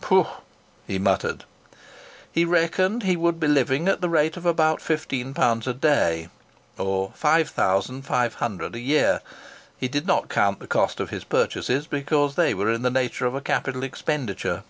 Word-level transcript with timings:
"Pooh!" 0.00 0.26
he 0.86 0.98
muttered. 0.98 1.44
He 2.32 2.46
reckoned 2.46 3.02
he 3.02 3.18
would 3.18 3.38
be 3.38 3.46
living 3.48 3.86
at 3.86 4.00
the 4.00 4.08
rate 4.08 4.38
of 4.38 4.46
about 4.46 4.80
fifteen 4.80 5.34
pounds 5.34 5.66
a 5.66 5.74
day, 5.74 6.30
or 6.78 7.12
five 7.14 7.50
thousand 7.50 8.06
five 8.06 8.32
hundred 8.36 8.74
a 8.74 8.80
year. 8.80 9.20
(He 9.76 9.88
did 9.88 10.06
not 10.06 10.30
count 10.30 10.60
the 10.60 10.66
cost 10.66 11.00
of 11.00 11.10
his 11.10 11.24
purchases, 11.24 11.86
because 11.86 12.34
they 12.34 12.54
were 12.54 12.72
in 12.72 12.80
the 12.80 12.88
nature 12.90 13.26
of 13.26 13.34
a 13.34 13.42
capital 13.42 13.82
expenditure.) 13.82 14.62